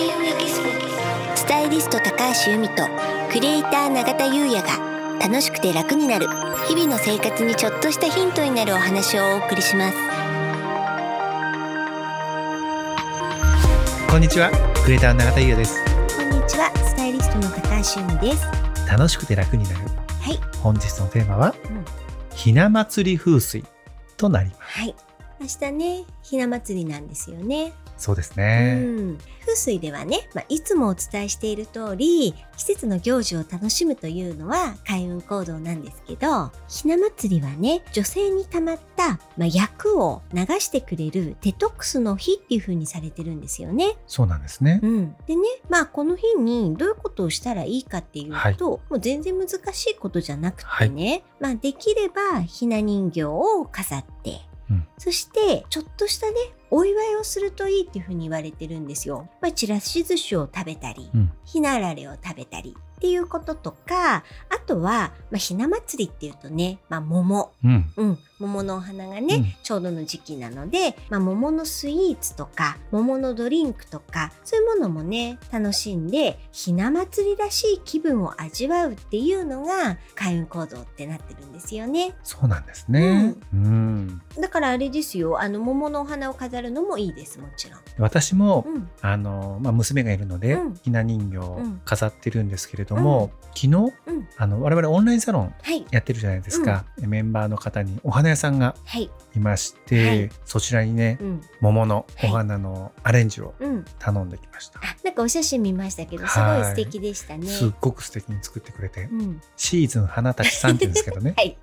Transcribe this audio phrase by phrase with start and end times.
[0.00, 0.70] 開運エキスポ
[1.36, 2.88] スタイリスト高橋由美と
[3.30, 6.26] クリエイター永田優也が楽しくて楽になる
[6.66, 9.96] 日々の生活にちょっとしたヒントになるお話をお送りします。
[14.10, 14.50] こんにちは
[14.82, 15.84] クリエイター永田優也です。
[16.16, 18.46] こんにちはスタイリストの高橋由美です。
[18.90, 19.76] 楽しくて楽になる。
[20.22, 21.84] はい、本日のテーマはうん、
[22.34, 23.66] ひな祭り風水
[24.16, 24.60] となります。
[24.62, 24.94] はい
[25.40, 27.72] 明日ねひな祭りなんですよね。
[27.96, 43.98] そうですうね、ん、風水ではね、まあ、いつもお伝えしている通り季節の行事を楽しむというのは開運行動なんですけどひな祭りはね女性に溜まった、まあ、役を流してくれるデトックスの日っていう風にされてるんですよね。
[44.06, 48.56] そうなんですね、うん、でねまあこの日にどういうことをしたらいいかっていうと、はい。
[48.58, 56.34] もう全然難しいことじゃなくてね、まあ、できればひな人形を飾ってうんそして、ちょっとしたね、
[56.70, 59.30] お祝いをするといいっていうふうに言われてるんですよ。
[59.40, 61.32] まあ、ちらし寿司を食べたり、うん。
[61.46, 64.22] ひなあられを食べたりっていうこととか、あ
[64.66, 67.50] とは、まあ、ひな祭りっていうとね、まあ、桃。
[67.64, 67.92] うん。
[67.96, 69.54] うん、桃のお花がね、うん。
[69.62, 82.14] ちょうどの時期なので、まあ、桃のスイーツとか、桃のドリンクとか、そういうものもね、楽しんで、ひな祭りらしい気分を味わうっていうのが、開運行動ってなってるんですよね。
[82.22, 84.20] そうなんですね、うん。
[84.38, 87.80] だからあれですよ、あの、桃のお花を飾るのもいいです、もちろん。
[87.98, 90.74] 私も、うん、あのまあ、娘がいるので、うん。
[90.74, 91.38] ひな人形
[91.84, 94.28] 飾ってるんですけれども、昨日、うん。
[94.36, 100.30] あの我々オンラインサロンはい、やってるじゃないですか、メンバーの方にお花屋さんがはい、いまして、はい。
[100.44, 103.84] そちらにねうん、桃のお花のアレンジをうん。
[103.98, 107.46] 頼んできました、あ、なんかお写真見ましたけど、すごい素敵でしたね。
[107.46, 111.34] すっごく素敵に作ってくれて、うん、シーズン花たちさんって言うんですけどね。
[111.38, 111.56] はい。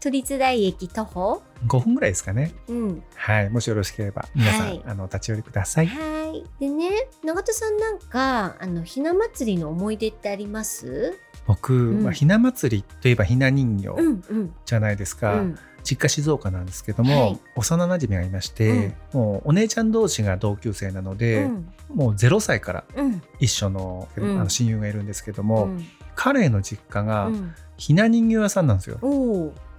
[0.00, 2.52] 都立大駅徒歩？5分ぐらいですかね。
[2.68, 3.02] うん。
[3.14, 3.50] はい。
[3.50, 4.82] もしよろしければ皆さん、はい。
[4.84, 5.86] あの立ち寄りください。
[5.86, 6.44] はい。
[6.58, 11.18] でね、永田さんなんか、あの、ひな祭りの思い出ってあります？
[11.46, 14.54] 僕、んまあ、ひな祭りといえばひな人形うん、うん。
[14.64, 15.58] じゃないですか、うん、
[15.92, 17.40] 実家静岡なんですけども、はい。
[17.56, 24.40] 幼馴染がいまして、もうお姉ちゃん同士が同級生なので、うん、もう0歳からうん、一緒の,、うん。
[24.40, 27.54] あの親友がいるんですけどうも、ん、彼の実家がうん。
[27.76, 28.98] ひな人形屋さんなんですよ。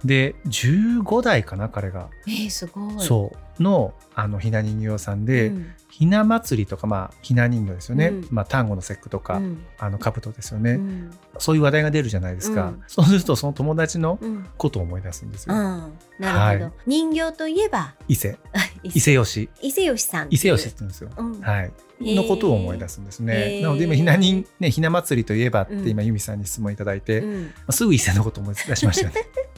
[0.04, 2.94] で15代かな彼が、えー、すごい。
[3.00, 3.62] そう。
[3.62, 5.72] のあのひな人形屋さんで、うん。
[5.88, 8.28] ひな祭りとかまあひな人形ですよね、うん。
[8.30, 9.64] まあ端午の節句とか、うん。
[9.78, 11.10] あの兜ですよね、うん。
[11.38, 12.82] そういう話題が出るじゃないですか、うん。
[12.86, 14.46] そうするとその友達のうん。
[14.58, 15.88] ことを思い出すんですよ、な
[16.20, 16.38] るほど。
[16.38, 16.72] はい。
[16.86, 18.36] 人形といえば、伊勢。
[18.82, 20.28] 伊 伊勢吉伊勢吉さん。
[20.30, 21.40] 伊勢吉って言うんですよ、うん。
[21.40, 21.72] はい。
[22.00, 25.88] のことを思い出すんですね、なので今ひな人ねひな祭りといえばってうん。
[25.88, 27.50] 今由美さんに質問いただいて、まうん。
[27.68, 29.20] あすぐ伊勢のことを思い出しましたよね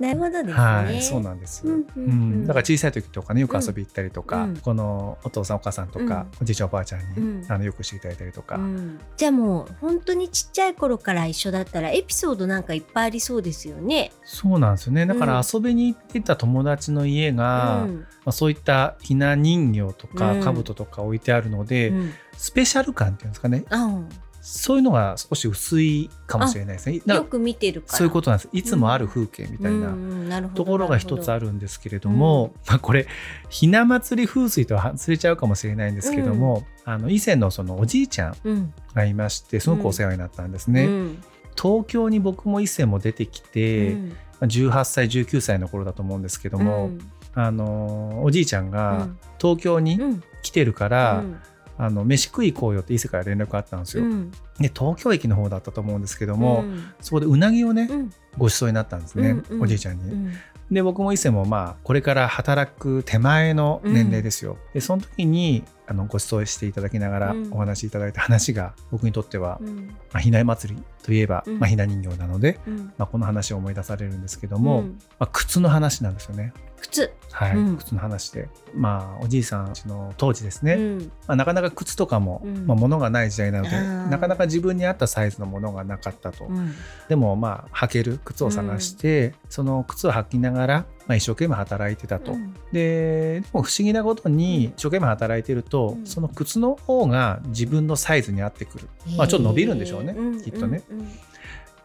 [0.00, 0.52] なるほどですね。
[0.54, 2.02] はいそうなんです、うんうんうん。
[2.04, 2.46] うん。
[2.46, 4.56] だから小さい時とかねよく遊び行ったりとか、うん。
[4.56, 7.46] このお父さんお母さんとか、おじいちゃんおばあちゃんに、うん。
[7.46, 8.98] あのよくしていただいたりとか、うん。
[9.16, 14.10] じゃあもう本当にちっちゃい頃から一緒だったらエピソードなんかいっぱいありそうですよね。
[14.24, 15.04] そうなんですよね。
[15.04, 15.44] だからうん。
[15.52, 17.96] 遊びに行ってた友達の家が、うん。
[17.96, 20.40] まあ、そういったひな人形とかうん。
[20.40, 22.12] 兜とか置いてあるので、うん。
[22.36, 23.64] スペシャル感っていうんですかね。
[23.68, 24.00] あ
[24.40, 27.02] そういうのが少し薄いかもしれないですね。
[27.04, 27.98] よく見てるから。
[27.98, 28.48] そういうことなんです。
[28.52, 31.40] いつもある風景みたいななところが一つある。
[31.40, 33.06] るんですけれども、まあ、これ
[33.48, 40.84] ひな祭り風水とは外れちゃうかもしれないんですけども、あの以前のそのおじいちゃんうんがいましてすごくお世話になったんですね。
[40.84, 41.22] うん。
[41.60, 44.08] 東京に僕も以前も出てきて、うん。
[44.08, 47.00] まあ18歳19歳の頃だと思うんですけども、うん。
[47.34, 49.18] あのおじいちゃんうがん。
[49.40, 50.22] 東京にうん。
[50.42, 51.36] 来てるから、うん
[51.82, 54.04] あの飯食い行こうよって伊勢から連絡あったんですよ。
[54.04, 54.30] うん。
[54.58, 56.84] で東京駅の方だったと思うんですけども、うん。
[57.00, 58.10] そこでうなぎをね、うん。
[58.36, 59.62] ご馳走になったんですね、うんうん。
[59.62, 60.10] おじいちゃんに。
[60.12, 60.32] うん。
[60.70, 64.58] で僕も伊勢もまあこれから働く手前の年齢ですよ。
[64.74, 67.50] でその時にあのご馳走していただきながらうん。
[67.50, 69.86] お話しいただいた話が僕にとっては、うん。
[69.86, 71.58] まあ、ひな祭りといえば、うん。
[71.58, 72.92] まあ、ひな人形なので、うん。
[72.98, 74.98] まあ、この話を思い出されるんですけども、うん。
[75.18, 76.52] まあ、靴の話なんですよね。
[76.80, 77.12] 靴。
[77.32, 77.76] はい、うん。
[77.76, 78.48] 靴の話で。
[78.74, 80.98] まあおじいさんちの当時ですね、うん。
[81.26, 82.66] まあ、なかなか靴とかも、うん。
[82.66, 86.74] まあ、物がない時代なのでなかなか自分に合ったサイズのものがなかったと、うん。
[87.08, 92.54] でもまあ履ける靴を探して、その靴を履きながら、まあ、一生懸命働いてたと、うん。
[92.72, 94.72] ででも不思議なことにうん。
[94.72, 96.06] 一生懸命働いてると、うん。
[96.06, 100.82] その靴の方が自分のサイズに合ってくる、まあ、ちょっと伸びるんでしょうね、きっとね、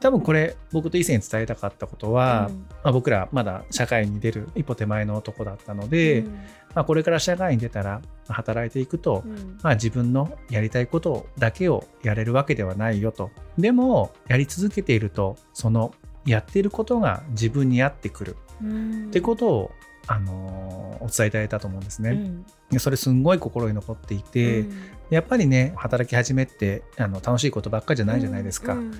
[0.05, 2.57] 多分これ僕と以前に伝えたかったことは、うん。
[2.59, 6.33] まあ、僕らまだ社会に出る一歩手前の男だったので、うん。
[6.75, 9.57] まあ、これから社会に出たらまあ働いていくと、うん。
[9.63, 13.31] まあ、自分のやりたいことだけをやれるわけではないよと。
[13.57, 15.91] でもやり続けているとその
[16.23, 18.37] やっていることが自分に合ってくる。
[18.61, 19.07] うん。
[19.07, 19.71] ってことを
[20.05, 22.11] あのお伝えいただいたと思うんですね。
[22.11, 24.77] うんでそれすんごい心に残っていて、うん
[25.11, 28.73] やっぱりね働き始めってあの楽しいことばっかりじゃないじゃないですか。
[28.73, 28.93] うん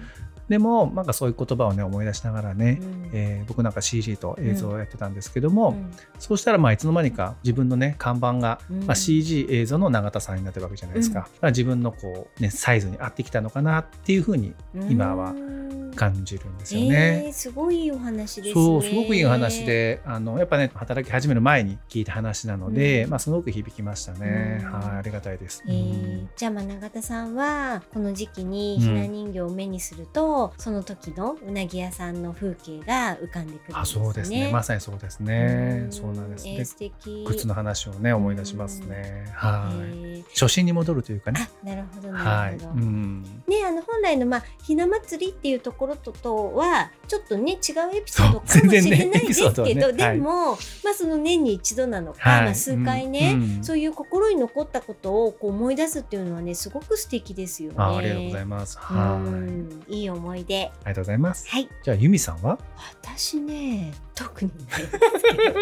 [0.49, 3.09] でもなんかそういう言葉をね思い出しながらね、うん。
[3.13, 5.91] えー僕なんか CG と映像をやってたんですけども、うん。
[6.19, 8.79] そうしたらまあいつの間にか自分のね看板が、うん。
[8.85, 11.25] まあ、CG 映像の永田さんになってるわけじゃないですか,、うん。
[11.25, 14.53] だから自分のこう、ね、サイズに合ってきたのかなっていうふうに
[14.89, 17.25] 今はうん感じるんですよえね。
[17.29, 18.53] ーすごいいいお話ですね。
[18.53, 23.09] そうすごくいいお話であのやっぱね働き始める前に聞いた話なので、うん。
[23.09, 24.71] まあ、すごく響きましたね、うん。
[24.71, 25.63] はいありがたいです。
[25.67, 34.03] えーじゃあまあ永田さんはこの時期にひな人形を目にすると、その時のうなぎ屋さんの風景が浮かんでくるんあですね。
[34.03, 34.49] そうですね。
[34.51, 35.91] まさにそうですね、ん。
[35.91, 36.45] そうなんです。
[36.45, 37.25] ねえー、素敵。
[37.27, 40.23] 靴の話をね思い出しますね、はい、えー。
[40.33, 41.49] 初心に戻るというかね。
[41.63, 42.71] あなるほどなはい、るほど。
[42.71, 50.51] うん、ね、あの本来のまあひな祭りっていうところととはちょっとね違うエピソードかもしれないですけど、ねエピソードはいでも、
[50.83, 57.75] まあその年に一度なのか、はいまあ数回ね、うんうんそういう心に残ったことをこう思い出すっていうのはねすごく素敵ですよね。
[57.77, 58.77] あありがとうございます。
[58.77, 60.65] はい、うんいい思い出。
[60.65, 61.49] ありがとうございます。
[61.49, 62.57] はい、じゃあ由美さんは？
[63.01, 64.99] 私ね特にないんです
[65.37, 65.53] けど。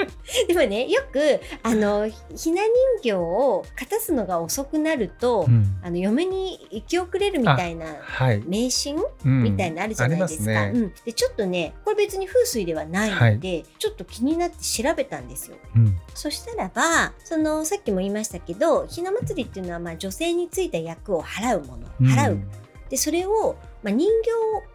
[0.47, 2.69] でもねよくあのひな人
[3.01, 5.79] 形をかたすのが遅くなると、うん。
[5.81, 8.95] あの嫁に行き遅れるみたいなはい、迷信
[9.25, 10.61] うんみたいなのあるじゃないですか。
[10.61, 10.85] ありますね。
[10.85, 15.57] うん、でちょっとねこれ別に風水ではないので、ちょっと気になって調べたんですよ。
[15.75, 15.97] うん。
[16.13, 22.07] そしたらばそのさっきも言いましたけどひな祭りっていうのはまあ女性についた役を払うものうん。
[22.07, 22.39] 払う、
[22.89, 24.31] でそれを、まあ、人形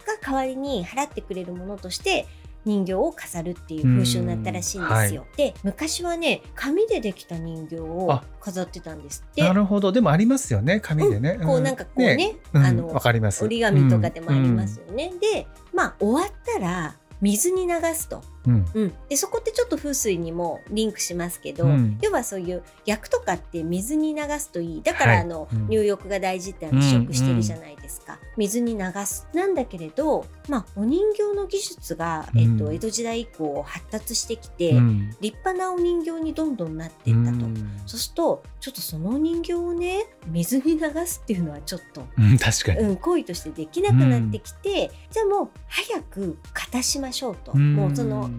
[0.07, 2.27] が代わりに払ってくれるものとして
[2.65, 5.27] 人形を飾るっていう風習になったらしいんですよ。
[5.37, 9.43] で昔はね紙でできた人形をあ飾ってたんですって。
[9.43, 9.93] なるほど。
[9.93, 11.39] でもありますよね、紙でね。
[11.43, 13.45] こうなんかこうねうんあのわかります。
[13.45, 15.13] 折り紙とかでもありますよね。
[15.21, 18.23] でまあ終わったら水に流すと。
[18.49, 18.67] うん。
[18.75, 21.99] うん、でそこってちょっと風水にもリンクしますけど、うん。
[22.03, 24.83] 要はそういう薬とかって水に流すといい。
[24.83, 25.21] だから、はい。
[25.23, 25.69] あのうん。
[25.69, 29.27] 入浴が大事って話よくしてるじゃないですか、水に流す。
[29.35, 35.11] なんだけれど、まあ、お人形の技術が、えっとうん江戸時代以降発達してきて、うん。
[35.21, 37.47] 立派なお人形にどんどんなっていったと。
[37.47, 37.81] うん。
[37.87, 42.81] そうするとちょっとそのお人形をね水に流すっていうのはちょっと、うん確かに。
[42.81, 47.75] うん、行為としてできなくなってきて、じゃあもう早く勝たしましょうと、ん。
[47.75, 48.31] もうその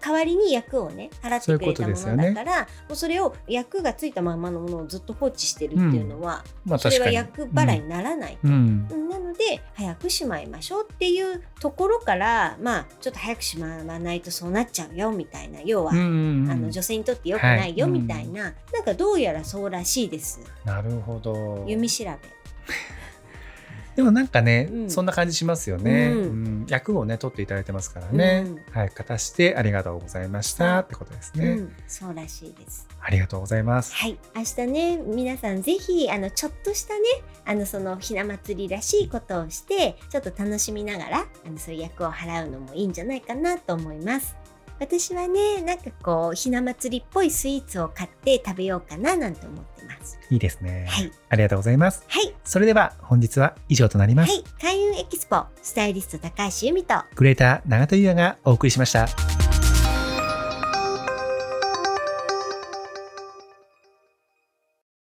[0.00, 7.10] 代わりに役をね払ってくれたものだからもうそれを役がついたままのものをずっと放置してるっていうのは、まあそれは。
[7.10, 8.88] 役払いにならない、うん。
[9.10, 15.60] なので早くしまいましょうっていうところからまあちょっと早くしまわないとそうなっちゃうよみたいな。
[15.62, 18.00] 要は、うんあの女性にとって良くないよはい。
[18.00, 20.40] みたいな、なんかどうやらそうらしいです。
[20.64, 21.56] なるほど。
[21.56, 22.10] 読み調べ。
[24.00, 24.90] でもなんかね、うん。
[24.90, 26.20] そんな感じしますよね、うん。
[26.20, 26.24] う
[26.62, 26.66] ん。
[26.68, 28.72] 役をね取っていただいてますからね、うん。
[28.72, 32.88] はい片してありがとうございましたってことですね、うん、そうらしいです。
[32.98, 33.94] ありがとうございます。
[33.94, 37.00] はい、明日ね、皆さんぜひ、あの、ちょっとしたね、
[37.44, 44.39] あの、その、ひな祭りらしいことをして、ちょっと楽しみながら、あの、そういう役を払うのもいいんじゃないかなと思います。
[44.80, 50.18] 私はね、なんかこう、ひな祭りっぽいスイーツを買って食べようかななんて思ってます。
[50.30, 51.12] いいですね、はい。
[51.28, 52.02] ありがとうございます。
[52.08, 59.06] はい、それでは本日は以上となります、はい、開運エキスポ、スタイリスト高橋由美と、クリエイター永田優也がお送りしました